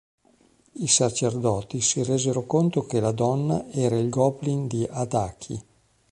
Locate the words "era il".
3.69-4.09